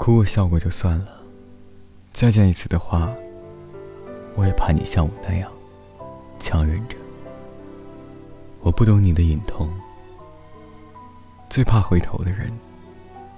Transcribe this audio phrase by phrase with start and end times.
[0.00, 1.20] 哭过笑过就算了，
[2.10, 3.12] 再见一次的话，
[4.34, 5.52] 我也怕你像我那样
[6.38, 6.96] 强忍着。
[8.62, 9.68] 我不懂你的隐痛，
[11.50, 12.50] 最怕回头的人，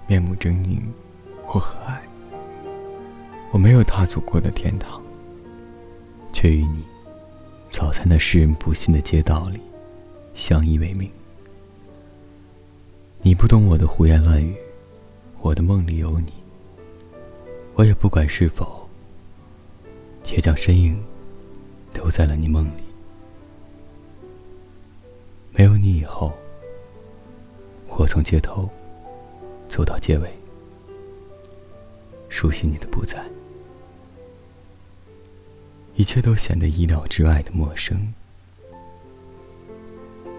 [0.07, 0.81] 面目狰狞
[1.45, 1.99] 或和蔼。
[3.51, 5.03] 我没有踏足过的天堂，
[6.33, 6.85] 却与你
[7.69, 9.61] 早在那世人不信的街道里
[10.33, 11.11] 相依为命。
[13.21, 14.55] 你不懂我的胡言乱语，
[15.41, 16.33] 我的梦里有你。
[17.75, 18.89] 我也不管是否，
[20.31, 21.03] 也将身影
[21.95, 22.83] 留在了你梦里。
[25.53, 26.33] 没有你以后，
[27.89, 28.69] 我从街头
[29.69, 30.31] 走到街尾，
[32.29, 33.25] 熟悉你的不在，
[35.97, 38.13] 一切都显得意料之外的陌生。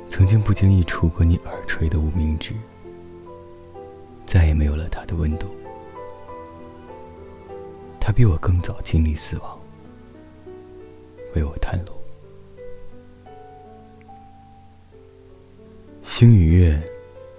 [0.09, 2.53] 曾经不经意触过你耳垂的无名指，
[4.25, 5.47] 再也没有了它的温度。
[8.05, 9.57] 他比我更早经历死亡，
[11.35, 11.93] 为我探路。
[16.03, 16.81] 星与月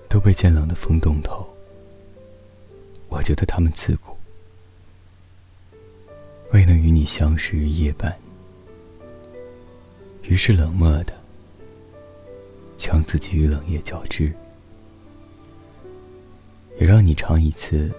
[0.09, 1.47] 都被渐冷的风冻透，
[3.11, 4.17] 我觉得他们刺骨，
[6.51, 8.19] 未能与你相识于夜半，
[10.23, 11.13] 于是冷漠的
[12.79, 14.33] 将自己与冷夜交织，
[16.81, 17.93] 也让你尝一次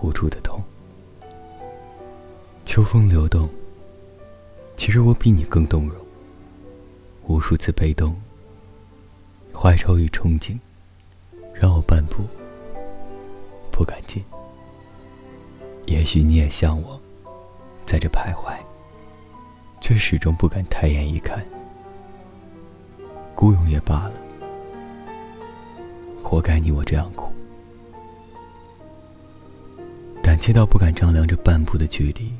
[0.00, 0.56] 无助的痛。
[2.64, 3.48] 秋风流动，
[4.76, 5.96] 其实我比你更动容。
[7.26, 8.16] 无数次被动，
[9.52, 10.58] 怀愁与憧憬，
[11.52, 12.24] 让我半步
[13.70, 14.22] 不敢进。
[15.86, 16.98] 也许你也像我，
[17.84, 18.54] 在这徘徊，
[19.80, 21.44] 却始终不敢抬眼一看。
[23.34, 24.12] 孤勇也罢了，
[26.22, 27.30] 活该你我这样苦。
[30.22, 32.32] 胆怯到不敢丈量这半步的距离。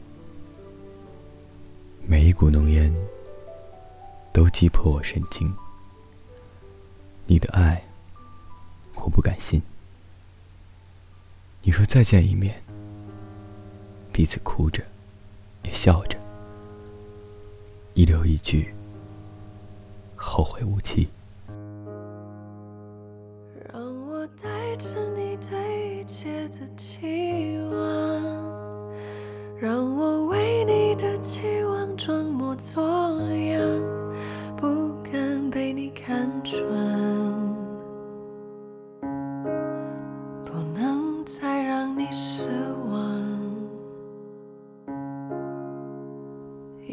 [2.04, 2.92] 每一股浓烟
[4.32, 5.50] 都击破我神经。
[7.26, 7.80] 你的爱，
[8.96, 9.62] 我不敢信。
[11.62, 12.60] 你说再见一面，
[14.12, 14.82] 彼此哭着，
[15.62, 16.18] 也笑着，
[17.94, 18.74] 一留一句，
[20.16, 21.08] 后会无期。
[23.72, 28.20] 让我带着你对一切的期望，
[29.58, 31.71] 让我为你的期望。
[32.04, 33.62] 装模作样，
[34.56, 36.60] 不敢被你看穿，
[40.44, 42.48] 不能再让你失
[42.90, 42.98] 望。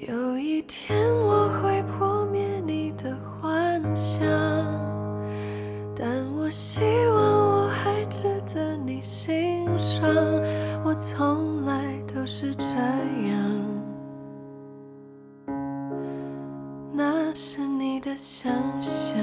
[0.08, 4.22] 有一天我会破灭你的幻想，
[5.96, 10.08] 但我希望我还值得你欣赏。
[10.84, 13.49] 我从来都是这样。
[18.10, 19.20] 的想象。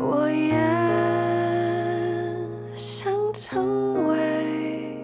[0.00, 0.58] 我也
[2.74, 4.98] 想成为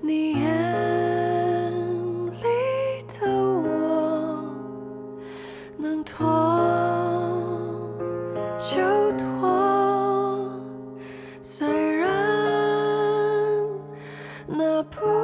[0.00, 1.72] 你眼
[2.32, 2.42] 里
[3.06, 4.44] 的我
[5.78, 6.26] 能拖
[8.58, 10.50] 就拖
[11.42, 12.08] 虽然
[14.48, 15.15] 那不